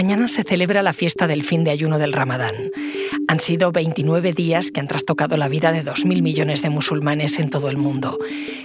[0.00, 2.54] Mañana se celebra la fiesta del fin de ayuno del Ramadán.
[3.28, 7.50] Han sido 29 días que han trastocado la vida de 2.000 millones de musulmanes en
[7.50, 8.16] todo el mundo.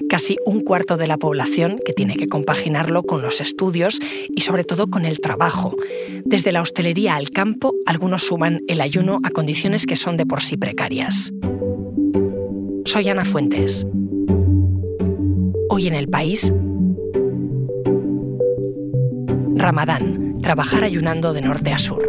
[0.09, 3.99] Casi un cuarto de la población que tiene que compaginarlo con los estudios
[4.33, 5.75] y sobre todo con el trabajo.
[6.23, 10.41] Desde la hostelería al campo, algunos suman el ayuno a condiciones que son de por
[10.41, 11.33] sí precarias.
[12.85, 13.85] Soy Ana Fuentes.
[15.67, 16.53] Hoy en el país,
[19.57, 22.01] Ramadán trabajar ayunando de norte a sur.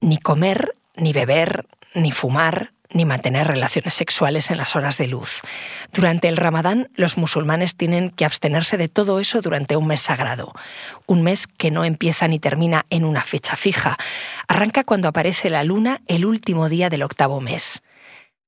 [0.00, 5.42] Ni comer, ni beber, ni fumar, ni mantener relaciones sexuales en las horas de luz.
[5.92, 10.52] Durante el Ramadán, los musulmanes tienen que abstenerse de todo eso durante un mes sagrado.
[11.06, 13.98] Un mes que no empieza ni termina en una fecha fija.
[14.48, 17.82] Arranca cuando aparece la luna el último día del octavo mes.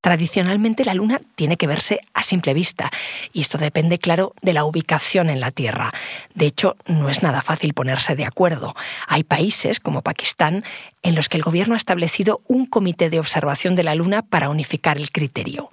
[0.03, 2.91] Tradicionalmente la luna tiene que verse a simple vista
[3.33, 5.93] y esto depende, claro, de la ubicación en la Tierra.
[6.35, 8.75] De hecho, no es nada fácil ponerse de acuerdo.
[9.07, 10.65] Hay países, como Pakistán,
[11.03, 14.51] en los que el gobierno ha establecido un comité de observación de la luna para
[14.51, 15.71] unificar el criterio.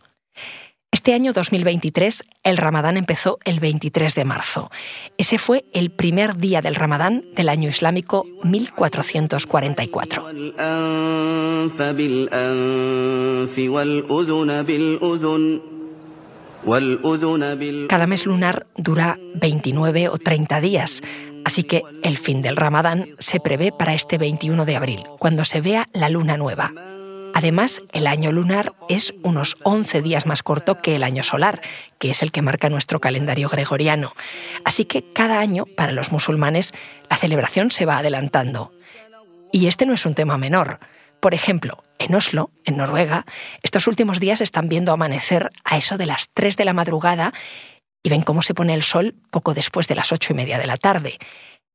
[0.91, 4.71] Este año 2023 el Ramadán empezó el 23 de marzo.
[5.19, 10.25] Ese fue el primer día del Ramadán del año islámico 1444.
[17.87, 21.01] Cada mes lunar dura 29 o 30 días,
[21.45, 25.61] así que el fin del Ramadán se prevé para este 21 de abril, cuando se
[25.61, 26.73] vea la luna nueva.
[27.39, 31.61] Además, el año lunar es unos 11 días más corto que el año solar,
[31.97, 34.13] que es el que marca nuestro calendario gregoriano.
[34.65, 36.73] Así que cada año, para los musulmanes,
[37.09, 38.73] la celebración se va adelantando.
[39.53, 40.81] Y este no es un tema menor.
[41.21, 43.25] Por ejemplo, en Oslo, en Noruega,
[43.63, 47.31] estos últimos días están viendo amanecer a eso de las 3 de la madrugada
[48.03, 50.67] y ven cómo se pone el sol poco después de las ocho y media de
[50.67, 51.17] la tarde.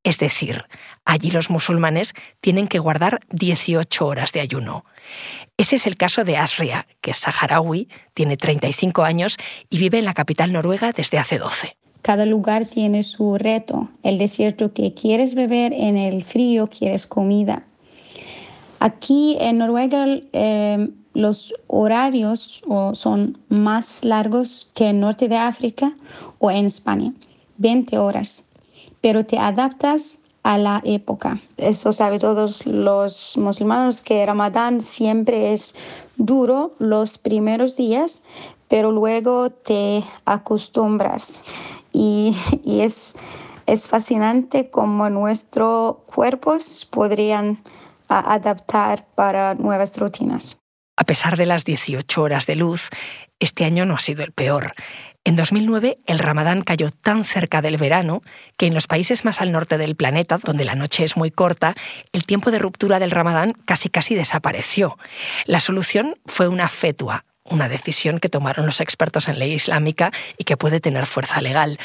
[0.05, 0.65] Es decir,
[1.07, 4.85] allí los musulmanes tienen que guardar 18 horas de ayuno.
[5.57, 9.39] Ese es el caso de Asria, que es saharaui, tiene 35 años
[9.71, 11.77] y vive en la capital noruega desde hace 12.
[12.03, 13.89] Cada lugar tiene su reto.
[14.03, 17.65] El desierto que quieres beber, en el frío quieres comida.
[18.79, 20.05] Aquí en Noruega
[20.35, 25.95] eh, los horarios son más largos que en norte de África
[26.39, 27.15] o en España,
[27.57, 28.44] 20 horas
[29.05, 31.39] pero te adaptas a la época.
[31.59, 35.75] Eso sabe todos los musulmanes que Ramadán siempre es
[36.17, 38.23] duro los primeros días,
[38.67, 41.43] pero luego te acostumbras.
[41.93, 42.35] Y,
[42.67, 43.15] es,
[43.67, 47.63] es fascinante cómo nuestros cuerpos podrían
[48.09, 50.57] adaptar para nuevas rutinas.
[50.97, 52.89] A pesar de las 18 horas de luz,
[53.39, 54.73] este año no ha sido el peor.
[55.27, 58.23] En 2009, el Ramadán cayó tan cerca del verano
[58.59, 61.75] que en los países más al norte del planeta, donde la noche es muy corta,
[62.13, 64.99] el tiempo de ruptura del Ramadán casi casi desapareció.
[65.47, 70.45] La solución fue una fetua, una decisión que tomaron los expertos en ley islámica y
[70.45, 71.79] que puede tener fuerza legal.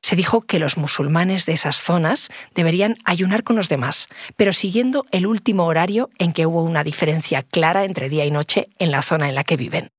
[0.00, 5.06] Se dijo que los musulmanes de esas zonas deberían ayunar con los demás, pero siguiendo
[5.10, 9.02] el último horario en que hubo una diferencia clara entre día y noche en la
[9.02, 9.90] zona en la que viven.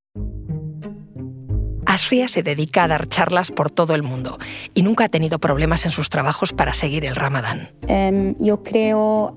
[1.98, 4.38] Asria se dedica a dar charlas por todo el mundo
[4.76, 7.70] y nunca ha tenido problemas en sus trabajos para seguir el Ramadán.
[7.88, 9.36] Em, yo creo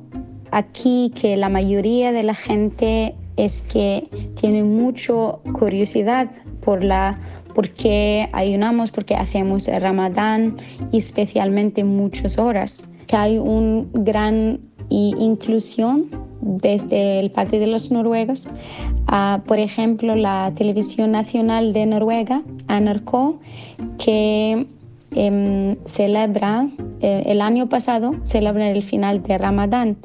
[0.51, 5.15] aquí que la mayoría de la gente es que tiene mucha
[5.55, 7.19] curiosidad por la
[7.55, 10.59] por qué ayunamos, por qué hacemos el Ramadán
[10.93, 12.85] y especialmente muchas horas.
[13.07, 14.61] Que hay una gran
[14.91, 18.49] inclusión desde el parte de los noruegos.
[19.47, 23.39] por ejemplo, la televisión nacional de Noruega, NRK,
[23.99, 24.67] que
[25.13, 26.69] em, celebra,
[27.01, 29.97] eh, el año pasado, celebra el final de Ramadán.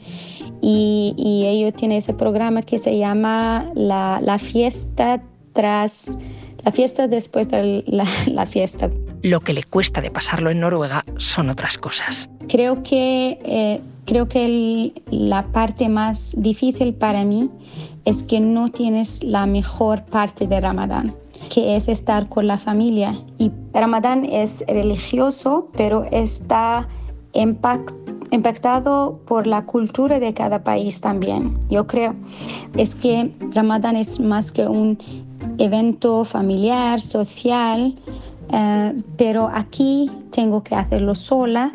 [0.61, 5.21] Y, ellos tienen ese programa que se llama la, la fiesta
[5.53, 6.17] tras,
[6.63, 8.89] la fiesta después de la, la fiesta.
[9.21, 12.29] Lo que le cuesta de pasarlo en Noruega son otras cosas.
[12.47, 17.49] Creo que, eh, creo que la parte más difícil para mí
[18.05, 21.15] es que no tienes la mejor parte de Ramadán
[21.49, 23.15] que es estar con la familia.
[23.37, 26.87] Y Ramadán es religioso, pero está
[28.31, 31.57] impactado por la cultura de cada país también.
[31.69, 32.15] Yo creo
[32.77, 34.97] es que Ramadán es más que un
[35.57, 37.95] evento familiar, social,
[38.51, 41.71] eh, pero aquí tengo que hacerlo sola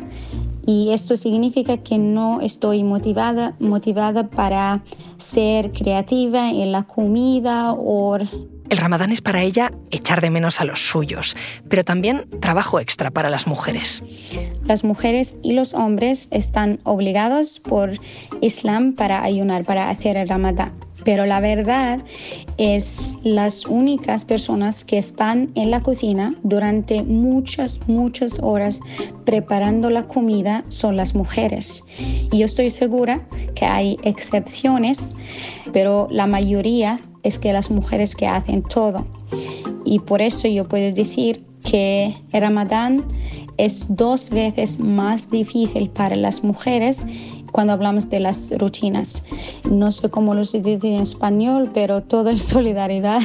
[0.73, 4.85] Y esto significa que no estoy motivada, motivada para
[5.19, 10.65] ser creativa en la comida o el ramadán es para ella echar de menos a
[10.65, 11.37] los suyos,
[11.69, 14.01] pero también trabajo extra para las mujeres.
[14.65, 17.99] Las mujeres y los hombres están obligados por
[18.41, 20.73] Islam para ayunar, para hacer el ramadán.
[21.05, 22.01] Pero la verdad
[22.59, 28.81] es las únicas personas que están en la cocina durante muchas, muchas horas
[29.25, 31.83] preparando la comida son las mujeres.
[32.33, 35.17] Y yo estoy segura que hay excepciones,
[35.73, 39.07] pero la mayoría es que las mujeres que hacen todo.
[39.85, 43.05] Y por eso yo puedo decir que el ramadán
[43.57, 47.05] es dos veces más difícil para las mujeres
[47.53, 49.25] cuando hablamos de las rutinas.
[49.69, 53.21] No sé cómo lo se dice en español, pero todo es solidaridad.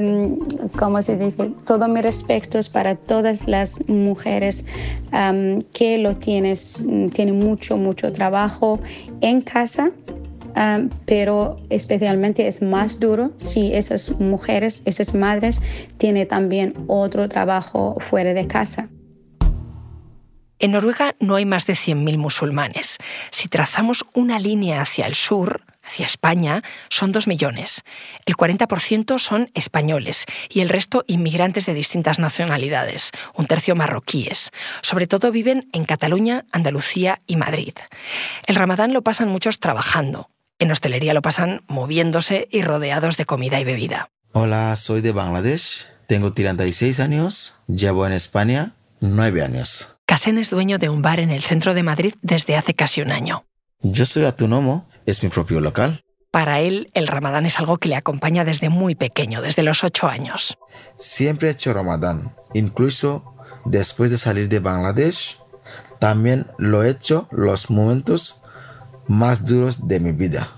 [0.00, 0.38] um,
[0.78, 1.52] ¿Cómo se dice?
[1.64, 4.64] Todo mi respeto es para todas las mujeres
[5.12, 8.78] em, que lo tienes, tienen mucho, mucho trabajo
[9.20, 9.90] en casa
[11.04, 15.60] pero especialmente es más duro si esas mujeres, esas madres,
[15.98, 18.88] tienen también otro trabajo fuera de casa.
[20.58, 22.96] En Noruega no hay más de 100.000 musulmanes.
[23.30, 27.82] Si trazamos una línea hacia el sur, hacia España, son 2 millones.
[28.24, 34.50] El 40% son españoles y el resto inmigrantes de distintas nacionalidades, un tercio marroquíes.
[34.82, 37.74] Sobre todo viven en Cataluña, Andalucía y Madrid.
[38.46, 43.60] El ramadán lo pasan muchos trabajando, en hostelería lo pasan moviéndose y rodeados de comida
[43.60, 44.08] y bebida.
[44.32, 49.95] Hola, soy de Bangladesh, tengo 36 años, llevo en España 9 años.
[50.06, 53.10] Kasen es dueño de un bar en el centro de Madrid desde hace casi un
[53.10, 53.44] año.
[53.80, 56.04] Yo soy autónomo, es mi propio local.
[56.30, 60.06] Para él, el ramadán es algo que le acompaña desde muy pequeño, desde los 8
[60.06, 60.58] años.
[60.96, 65.40] Siempre he hecho ramadán, incluso después de salir de Bangladesh.
[65.98, 68.42] También lo he hecho los momentos
[69.08, 70.48] más duros de mi vida.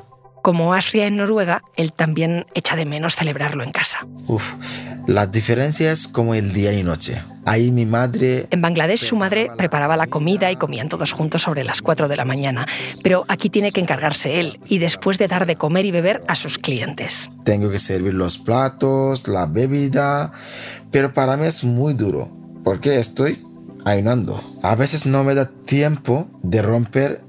[0.43, 4.06] Como Asria en Noruega, él también echa de menos celebrarlo en casa.
[4.26, 4.44] Uf,
[5.06, 7.23] las diferencias como el día y noche.
[7.44, 8.46] Ahí mi madre...
[8.50, 12.17] En Bangladesh su madre preparaba la comida y comían todos juntos sobre las 4 de
[12.17, 12.67] la mañana,
[13.02, 16.37] pero aquí tiene que encargarse él y después de dar de comer y beber a
[16.37, 17.31] sus clientes.
[17.44, 20.31] Tengo que servir los platos, la bebida,
[20.91, 22.31] pero para mí es muy duro
[22.64, 23.43] porque estoy
[23.87, 24.43] ayunando.
[24.62, 27.23] A veces no me da tiempo de romper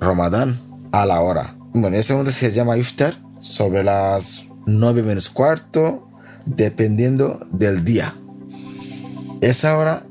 [0.00, 0.60] Ramadán
[0.92, 1.56] a la hora.
[1.74, 6.08] Bueno, ese momento se llama iftar sobre las 9 menos cuarto,
[6.44, 8.14] dependiendo del día.
[9.40, 10.02] Esa hora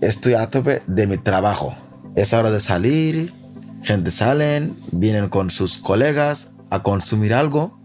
[0.00, 1.74] estoy a tope de mi trabajo.
[2.16, 3.32] Es hora de salir,
[3.82, 7.78] gente salen, vienen con sus colegas a consumir algo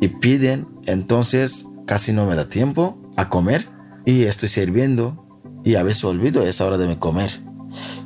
[0.00, 3.68] y piden, entonces casi no me da tiempo a comer
[4.04, 7.42] y estoy sirviendo y a veces olvido esa hora de comer.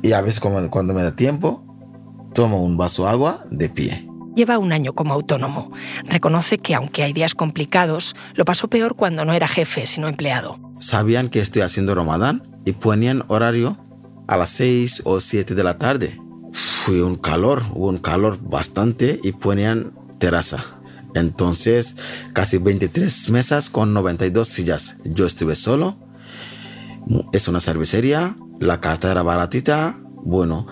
[0.01, 1.63] Y a veces cuando me da tiempo,
[2.33, 4.09] Toma un vaso de agua de pie.
[4.35, 5.71] Lleva un año como autónomo.
[6.05, 10.59] Reconoce que aunque hay días complicados, lo pasó peor cuando no era jefe, sino empleado.
[10.79, 13.77] Sabían que estoy haciendo Ramadán y ponían horario
[14.27, 16.19] a las 6 o 7 de la tarde.
[16.51, 20.65] Fue un calor, hubo un calor bastante y ponían terraza.
[21.15, 21.95] Entonces,
[22.33, 24.95] casi 23 mesas con 92 sillas.
[25.03, 25.95] Yo estuve solo.
[27.33, 29.95] Es una cervecería, la carta era baratita.
[30.23, 30.67] Bueno,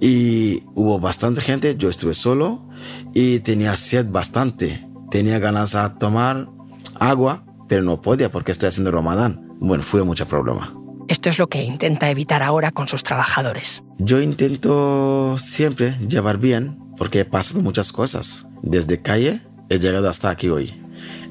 [0.00, 2.68] y hubo bastante gente, yo estuve solo
[3.14, 4.86] y tenía sed bastante.
[5.10, 6.48] Tenía ganas de tomar
[6.98, 9.54] agua, pero no podía porque estoy haciendo Ramadán.
[9.58, 10.74] Bueno, fue mucho problema.
[11.08, 13.82] Esto es lo que intenta evitar ahora con sus trabajadores.
[13.98, 18.46] Yo intento siempre llevar bien porque he pasado muchas cosas.
[18.62, 20.74] Desde calle he llegado hasta aquí hoy.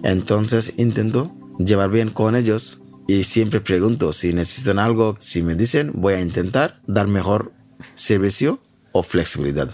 [0.03, 5.91] Entonces intento llevar bien con ellos y siempre pregunto si necesitan algo, si me dicen,
[5.93, 7.51] voy a intentar dar mejor
[7.95, 8.59] servicio
[8.91, 9.69] o flexibilidad.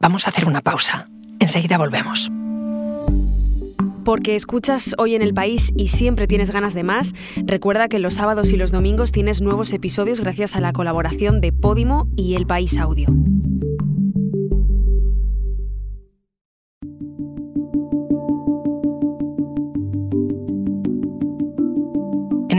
[0.00, 1.08] Vamos a hacer una pausa.
[1.40, 2.30] Enseguida volvemos.
[4.04, 8.14] Porque escuchas hoy en el país y siempre tienes ganas de más, recuerda que los
[8.14, 12.46] sábados y los domingos tienes nuevos episodios gracias a la colaboración de Podimo y El
[12.46, 13.08] País Audio.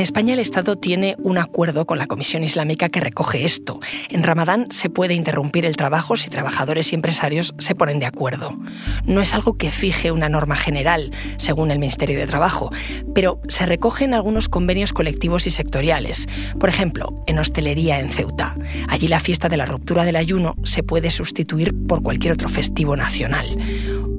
[0.06, 3.80] España el Estado tiene un acuerdo con la Comisión Islámica que recoge esto.
[4.10, 8.56] En Ramadán se puede interrumpir el trabajo si trabajadores y empresarios se ponen de acuerdo.
[9.04, 12.70] No es algo que fije una norma general, según el Ministerio de Trabajo,
[13.16, 16.28] pero se recogen algunos convenios colectivos y sectoriales.
[16.60, 18.56] Por ejemplo, en hostelería en Ceuta.
[18.88, 22.96] Allí la fiesta de la ruptura del ayuno se puede sustituir por cualquier otro festivo
[22.96, 23.58] nacional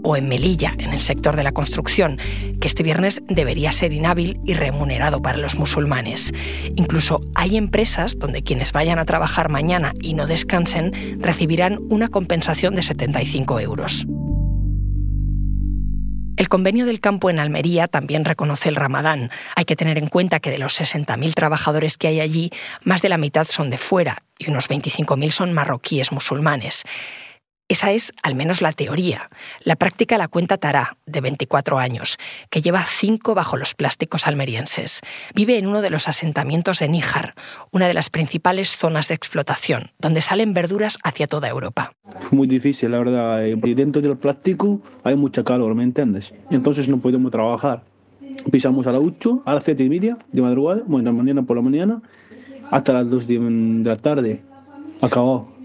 [0.06, 2.18] o en Melilla, en el sector de la construcción,
[2.60, 5.75] que este viernes debería ser inhábil y remunerado para los musulmanes.
[6.76, 12.74] Incluso hay empresas donde quienes vayan a trabajar mañana y no descansen recibirán una compensación
[12.74, 14.06] de 75 euros.
[16.36, 19.30] El convenio del campo en Almería también reconoce el ramadán.
[19.54, 22.50] Hay que tener en cuenta que de los 60.000 trabajadores que hay allí,
[22.84, 26.84] más de la mitad son de fuera y unos 25.000 son marroquíes musulmanes.
[27.68, 29.28] Esa es al menos la teoría.
[29.64, 32.16] La práctica la cuenta Tará, de 24 años,
[32.48, 35.00] que lleva cinco bajo los plásticos almerienses.
[35.34, 37.34] Vive en uno de los asentamientos de Níjar,
[37.72, 41.92] una de las principales zonas de explotación, donde salen verduras hacia toda Europa.
[42.30, 43.44] Muy difícil, la verdad.
[43.44, 46.32] Eh, dentro del plástico hay mucha calor, ¿me entiendes?
[46.50, 47.82] Entonces no podemos trabajar.
[48.52, 51.62] Pisamos a las 8, a las 7 y media de madrugada, bueno, mañana por la
[51.64, 52.00] mañana,
[52.70, 53.38] hasta las 2 de
[53.82, 54.40] la tarde.
[55.00, 55.55] Acabado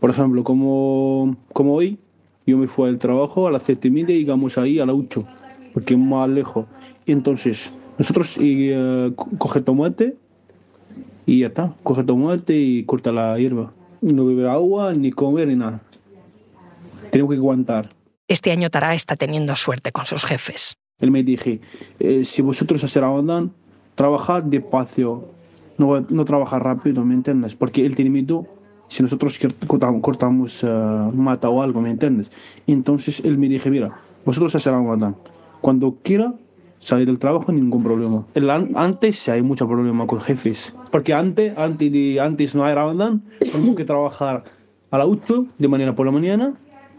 [0.00, 1.98] por ejemplo, como, como hoy,
[2.46, 4.94] yo me fui al trabajo a las 7 y media y llegamos ahí a las
[4.94, 5.22] 8,
[5.74, 6.66] porque es más lejos.
[7.04, 10.16] Y entonces, nosotros eh, coge tomate
[11.24, 13.72] y ya está, coge tomate y corta la hierba.
[14.00, 15.80] No beber agua, ni comer, ni nada.
[17.10, 17.90] Tengo que aguantar.
[18.28, 20.76] Este año Tara está teniendo suerte con sus jefes.
[20.98, 21.60] Él me dije,
[21.98, 23.52] eh, si vosotros hacer Ramadan,
[23.94, 25.28] trabajad despacio,
[25.78, 27.54] no, no trabajar rápido, ¿me entiendes?
[27.54, 28.46] Porque él tiene miedo
[28.88, 32.30] si nosotros cortamos uh, mata o algo, ¿me entiendes?
[32.66, 33.90] Entonces él me dijo, mira,
[34.24, 35.16] vosotros hacéis Ramadán.
[35.60, 36.34] Cuando quiera
[36.78, 38.24] salir del trabajo, ningún problema.
[38.34, 43.22] El, antes hay mucho problema con jefes, porque antes, antes, de, antes no hay Ramadán,
[43.40, 44.44] tenemos que trabajar
[44.90, 46.54] a las 8 de mañana por la mañana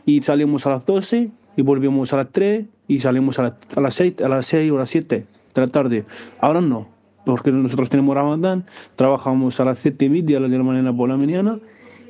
[0.06, 3.94] y salimos a las 12 y volvemos a las 3 y salimos a, a las
[3.96, 5.25] 6, a las 6 o las 7
[5.56, 6.06] de la tarde.
[6.39, 6.88] Ahora no,
[7.28, 8.66] porque nosotros tenemos Ramadán,
[8.96, 11.60] trabajamos a las 7 y media de la mañana por la mañana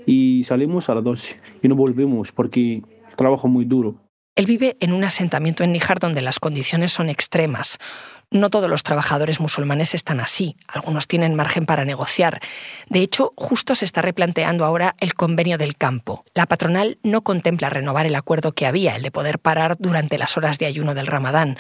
[0.06, 2.82] y salimos a las 12 y no volvemos porque
[3.16, 3.96] trabajo muy duro.
[4.36, 7.80] Él vive en un asentamiento en Níjar donde las condiciones son extremas.
[8.30, 12.42] No todos los trabajadores musulmanes están así, algunos tienen margen para negociar.
[12.90, 16.26] De hecho, justo se está replanteando ahora el convenio del campo.
[16.34, 20.36] La patronal no contempla renovar el acuerdo que había, el de poder parar durante las
[20.36, 21.58] horas de ayuno del ramadán.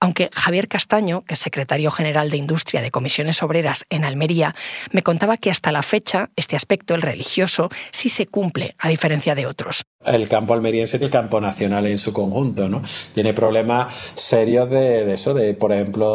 [0.00, 4.54] Aunque Javier Castaño, que es secretario general de Industria de Comisiones Obreras en Almería,
[4.92, 9.34] me contaba que hasta la fecha este aspecto, el religioso, sí se cumple, a diferencia
[9.34, 9.82] de otros.
[10.04, 12.82] El campo almeriense y el campo nacional en su conjunto, ¿no?
[13.14, 16.05] Tiene problemas serios de, eso, de, por ejemplo,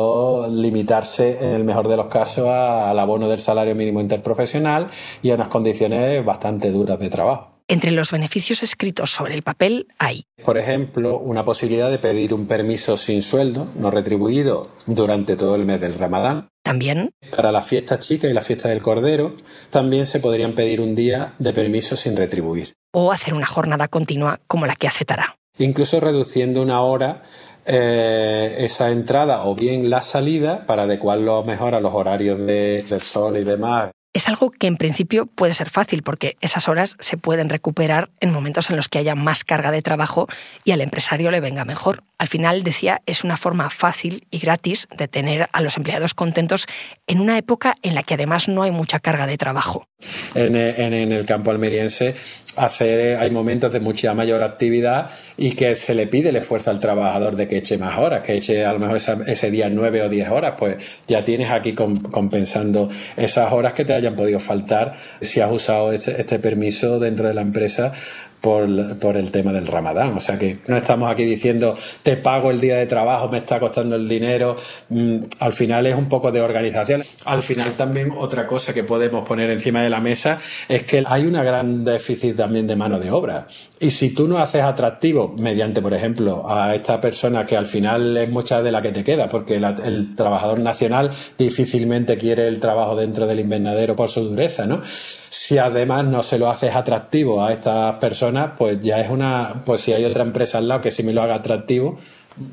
[0.50, 4.88] limitarse, en el mejor de los casos, al abono del salario mínimo interprofesional
[5.22, 7.52] y a unas condiciones bastante duras de trabajo.
[7.68, 12.46] Entre los beneficios escritos sobre el papel hay, por ejemplo, una posibilidad de pedir un
[12.46, 16.50] permiso sin sueldo, no retribuido, durante todo el mes del Ramadán.
[16.64, 17.12] También.
[17.34, 19.36] Para la fiesta chica y la fiesta del Cordero,
[19.70, 22.74] también se podrían pedir un día de permiso sin retribuir.
[22.92, 25.38] O hacer una jornada continua como la que aceptará.
[25.58, 27.24] Incluso reduciendo una hora
[27.65, 33.38] eh, esa entrada o bien la salida para adecuarlo mejor a los horarios del sol
[33.38, 37.50] y demás es algo que en principio puede ser fácil porque esas horas se pueden
[37.50, 40.27] recuperar en momentos en los que haya más carga de trabajo
[40.65, 42.03] y al empresario le venga mejor.
[42.18, 46.68] Al final, decía, es una forma fácil y gratis de tener a los empleados contentos
[47.08, 49.88] en una época en la que además no hay mucha carga de trabajo.
[50.36, 52.15] En, el campo almeriense
[52.58, 56.80] hacer, hay momentos de mucha mayor actividad y que se le pide el esfuerzo al
[56.80, 60.10] trabajador de que eche más horas, que eche a lo mejor ese día nueve o
[60.10, 60.77] diez horas, pues
[61.08, 66.20] ya tienes aquí compensando esas horas que te hayan podido faltar si has usado este,
[66.20, 67.93] este permiso dentro de la empresa
[68.42, 70.18] por, el tema del ramadán.
[70.18, 73.60] O sea que no estamos aquí diciendo te pago el día de trabajo, me está
[73.60, 74.56] costando el dinero.
[74.90, 77.04] Mm, al final es un poco de organización.
[77.26, 81.26] Al final también otra cosa que podemos poner encima de la mesa es que hay
[81.26, 83.48] una gran déficit también de mano de obra.
[83.80, 88.18] Y si tú no haces atractivo mediante, por ejemplo, a esta persona que al final
[88.18, 92.96] es mucha de la que te queda, porque el trabajador nacional difícilmente quiere el trabajo
[92.96, 94.82] dentro del invernadero por su dureza, ¿no?
[95.30, 99.82] Si además no se lo haces atractivo a estas personas, pues ya es una, pues
[99.82, 101.98] si hay otra empresa al lado que sí me lo haga atractivo,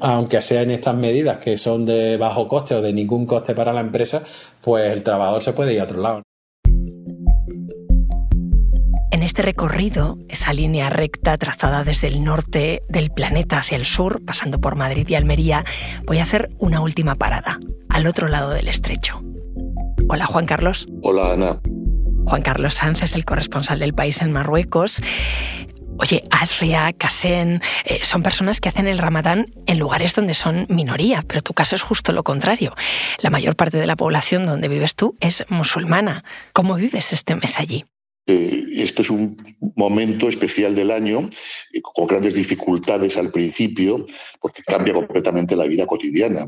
[0.00, 3.72] aunque sea en estas medidas que son de bajo coste o de ningún coste para
[3.72, 4.22] la empresa,
[4.60, 6.22] pues el trabajador se puede ir a otro lado.
[9.10, 14.24] En este recorrido, esa línea recta trazada desde el norte del planeta hacia el sur,
[14.24, 15.64] pasando por Madrid y Almería,
[16.06, 17.58] voy a hacer una última parada,
[17.88, 19.20] al otro lado del estrecho.
[20.08, 20.86] Hola Juan Carlos.
[21.02, 21.60] Hola Ana.
[22.28, 25.00] Juan Carlos Sanz es el corresponsal del país en Marruecos.
[25.98, 31.24] Oye, Asria, Kasen, eh, son personas que hacen el ramadán en lugares donde son minoría,
[31.26, 32.74] pero tu caso es justo lo contrario.
[33.22, 36.22] La mayor parte de la población donde vives tú es musulmana.
[36.52, 37.86] ¿Cómo vives este mes allí?
[38.26, 39.34] Eh, este es un
[39.74, 41.30] momento especial del año,
[41.72, 44.04] eh, con grandes dificultades al principio,
[44.38, 46.46] porque cambia completamente la vida cotidiana.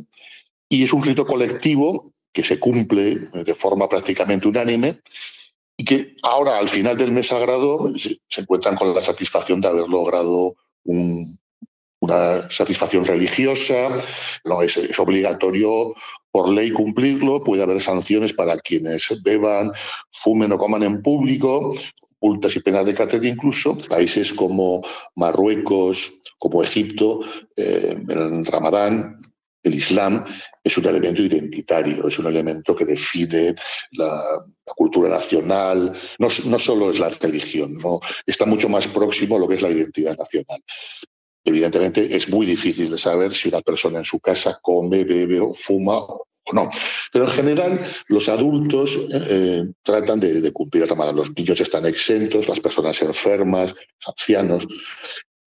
[0.68, 5.00] Y es un rito colectivo que se cumple de forma prácticamente unánime
[5.80, 9.88] y que ahora, al final del mes sagrado, se, encuentran con la satisfacción de haber
[9.88, 13.88] logrado una satisfacción religiosa,
[14.44, 15.94] no es, obligatorio
[16.30, 19.72] por ley cumplirlo, puede haber sanciones para quienes beban,
[20.12, 21.74] fumen o coman en público,
[22.20, 23.78] multas y penas de cárcel incluso.
[23.88, 24.82] Países como
[25.16, 27.20] Marruecos, como Egipto,
[27.56, 29.16] eh, en Ramadán,
[29.62, 30.24] el Islam
[30.62, 33.54] es un elemento identitario, es un elemento que define
[33.92, 34.44] la,
[34.76, 37.76] cultura nacional, no, solo es la religión,
[38.24, 40.62] está mucho más próximo a lo que es la identidad nacional.
[41.44, 45.52] Evidentemente es muy difícil de saber si una persona en su casa come, bebe o
[45.54, 46.70] fuma o no.
[47.12, 51.16] Pero en general los adultos eh, tratan de, cumplir ramadán.
[51.16, 54.66] Los niños están exentos, las personas enfermas, los ancianos.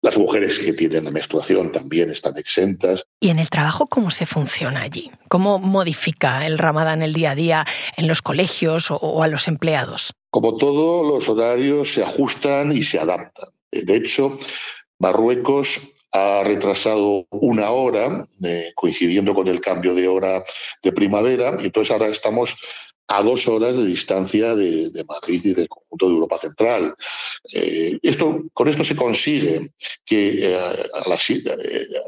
[0.01, 3.05] Las mujeres que tienen la menstruación también están exentas.
[3.19, 5.11] ¿Y en el trabajo cómo se funciona allí?
[5.27, 7.65] ¿Cómo modifica el ramadán el día a día
[7.97, 10.13] en los colegios o a los empleados?
[10.31, 13.49] Como todo, los horarios se ajustan y se adaptan.
[13.71, 14.39] De hecho,
[14.99, 15.79] Marruecos
[16.11, 20.43] ha retrasado una hora, eh, coincidiendo con el cambio de hora
[20.81, 22.55] de primavera, y entonces ahora estamos
[23.09, 26.95] a dos horas de distancia de, Madrid y del conjunto de Europa Central.
[27.53, 29.71] Eh, esto, con esto se consigue
[30.05, 30.57] que eh,
[30.93, 31.41] a las, eh,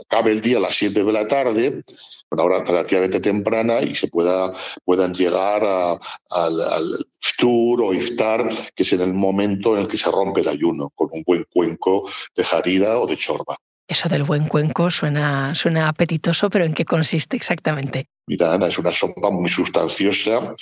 [0.06, 1.84] acabe el día a las 7 de la tarde,
[2.30, 4.54] una hora relativamente temprana, y se pueda,
[4.86, 9.98] puedan llegar al, al ftur o iftar, que es en el momento en el que
[9.98, 13.58] se rompe el ayuno, con un buen cuenco de jarida o de chorba.
[13.88, 18.06] Eso del buen cuenco suena, suena apetitoso, pero ¿en qué consiste exactamente?
[18.28, 20.56] Mira, Ana, es una sopa muy sustanciosa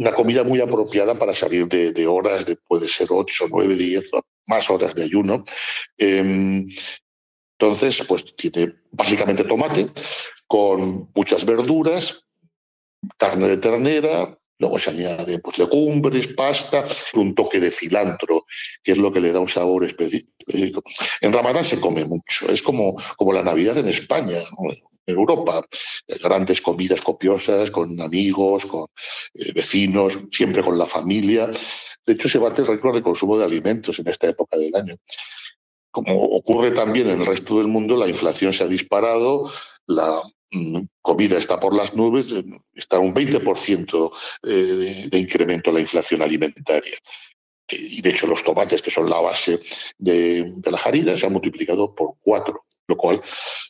[0.00, 4.10] una comida muy apropiada para salir de, horas, de, puede ser 8, 9, 10,
[4.46, 5.44] más horas de ayuno.
[5.98, 6.66] Em,
[7.58, 9.88] entonces, pues tiene básicamente tomate
[10.46, 12.26] con muchas verduras,
[13.18, 18.46] carne de ternera, luego se añaden pues, legumbres, pasta, un toque de cilantro,
[18.82, 20.82] que es lo que le da un sabor específico.
[21.20, 24.38] En Ramadán se come mucho, es como, como la Navidad en España.
[24.38, 24.70] ¿no?
[25.06, 25.66] Europa.
[26.06, 28.86] Grandes comidas copiosas con amigos, con
[29.34, 31.50] eh, vecinos, siempre con la familia.
[32.06, 34.96] De hecho, se bate el récord de consumo de alimentos en esta época del año.
[35.90, 39.50] Como ocurre también en el resto del mundo, la inflación se ha disparado,
[39.86, 40.20] la
[41.00, 42.26] comida está por las nubes,
[42.74, 44.10] está un 20%
[44.42, 46.96] eh, de incremento en la inflación alimentaria
[47.72, 49.60] y de hecho los tomates, que son la base
[49.98, 53.22] de, la jarida, se han multiplicado por cuatro lo cual,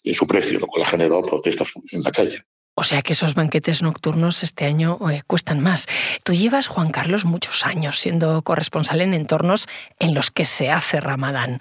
[0.03, 2.38] en su precio, lo cual ha generado protestas en la calle.
[2.75, 5.87] O sea que esos banquetes nocturnos este año eh, cuestan más.
[6.25, 9.66] Tú llevas, Juan Carlos, muchos años siendo corresponsal en entornos
[9.99, 11.59] en los que se hace Ramadán.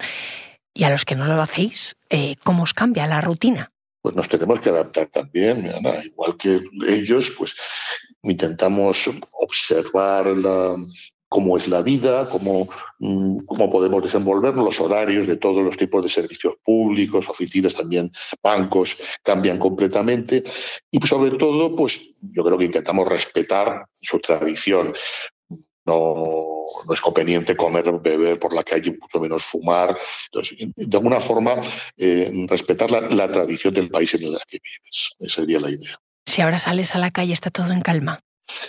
[0.72, 3.72] Y a los que no lo hacéis, eh, ¿cómo os cambia la rutina?
[4.02, 5.70] Pues nos tenemos que adaptar también,
[6.04, 7.54] igual que ellos, pues
[8.22, 10.76] intentamos observar la,
[11.30, 16.02] cómo es la vida, cómo, mm, cómo podemos desenvolvernos, los horarios de todos los tipos
[16.02, 18.10] de servicios públicos, oficinas también,
[18.42, 20.42] bancos, cambian completamente.
[20.90, 22.00] Y sobre todo, pues
[22.34, 24.92] yo creo que intentamos respetar su tradición.
[25.90, 26.14] No,
[26.86, 29.98] no, es conveniente comer, beber por la calle, mucho menos fumar.
[30.26, 31.60] Entonces, de alguna forma,
[31.98, 35.16] eh, respetar la, la, tradición del país en el que vives.
[35.18, 36.00] Esa sería la idea.
[36.26, 38.20] Si ahora sales a la calle, está todo en calma.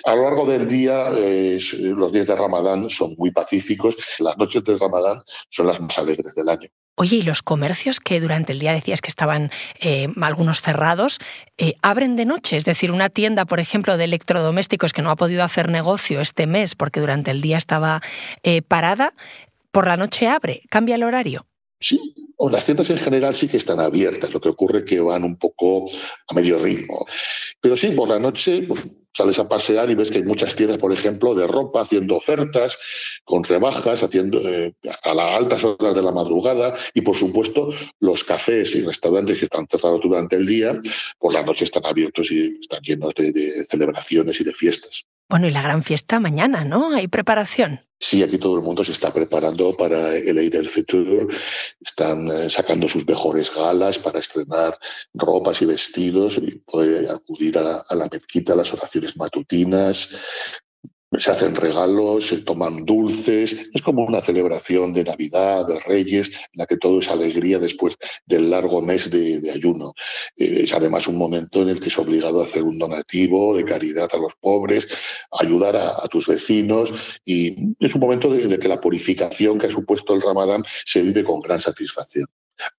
[0.06, 1.60] A lo largo del día, eh,
[1.96, 3.96] los días de Ramadán son muy pacíficos.
[4.20, 6.70] Las noches de Ramadán son las más alegres del año.
[6.96, 9.50] Oye, ¿y los comercios que durante el día decías que estaban
[9.80, 11.20] eh, algunos cerrados,
[11.58, 12.58] eh, abren de noche?
[12.58, 16.48] Es decir, una tienda, por ejemplo, de electrodomésticos que no ha podido hacer negocio este
[16.48, 18.02] mes porque durante el día estaba
[18.68, 19.14] parada,
[19.72, 21.48] por la noche abre, cambia el horario.
[21.80, 22.14] Sí,
[22.50, 25.38] las tiendas en general sí que están abiertas, lo que ocurre es que van un
[25.38, 25.86] poco
[26.28, 27.06] a medio ritmo.
[27.62, 28.82] Pero sí, por la noche pues,
[29.13, 32.78] sales a pasear y ves que hay muchas tiendas, por ejemplo, de ropa haciendo ofertas,
[33.24, 37.69] con rebajas, haciendo eh, a las altas horas de la madrugada y, por supuesto,
[38.00, 40.80] los cafés y restaurantes que están cerrados durante el día,
[41.19, 45.06] por la noche están abiertos y están llenos de, de celebraciones y de fiestas.
[45.32, 46.94] Bueno, y la gran fiesta mañana, ¿no?
[46.94, 47.80] ¿Hay preparación?
[47.98, 51.34] Sí, aquí todo el mundo se está preparando para el Eid del Futur.
[51.80, 54.78] Están eh, sacando sus mejores galas para estrenar
[55.13, 60.10] ropas y vestidos y poder acudir a, a la mezquita a las oraciones matutinas,
[61.19, 66.36] se hacen regalos, se toman dulces, es como una celebración de Navidad, de Reyes, en
[66.54, 69.93] la que todo es alegría después del largo mes de, ayuno.
[70.38, 73.65] Eh, es además un momento en el que es obligado a hacer un donativo de
[73.65, 74.88] caridad a los pobres,
[75.32, 76.93] ayudar a, tus vecinos
[77.24, 81.02] y es un momento de, de que la purificación que ha supuesto el Ramadán se
[81.02, 82.28] vive con gran satisfacción.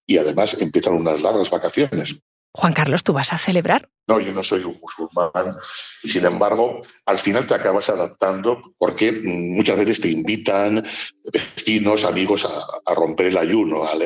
[0.07, 2.17] Y además empiezan unas largas vacaciones.
[2.55, 3.89] Juan Carlos, ¿tú vas a celebrar?
[4.09, 5.57] No, yo no soy un musulmán
[6.03, 10.85] y sin embargo al final te acabas adaptando porque muchas veces te invitan
[11.33, 14.03] vecinos, amigos a, romper el ayuno, al,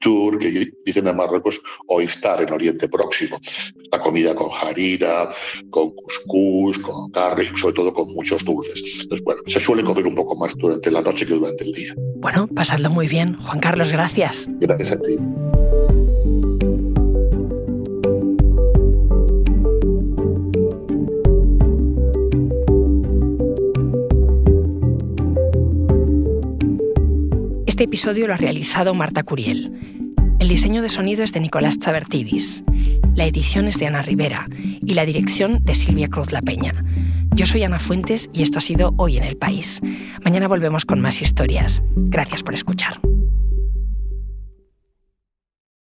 [0.00, 3.38] tour que dicen en Marruecos o iftar en Oriente Próximo.
[3.92, 5.28] La comida con harina,
[5.70, 8.82] con cuscús, con carne y sobre todo con muchos dulces.
[9.02, 11.94] Entonces, bueno, se suele comer un poco más durante la noche que durante el día.
[12.16, 13.36] Bueno, pasadlo muy bien.
[13.36, 14.46] Juan Carlos, gracias.
[14.58, 15.18] Gracias a ti.
[27.76, 29.70] Este episodio lo ha realizado Marta Curiel.
[30.38, 32.64] El diseño de sonido es de Nicolás Chavertidis.
[33.14, 36.82] La edición es de Ana Rivera y la dirección de Silvia Cruz La Peña.
[37.34, 39.82] Yo soy Ana Fuentes y esto ha sido Hoy en el País.
[40.24, 41.82] Mañana volvemos con más historias.
[41.96, 42.98] Gracias por escuchar.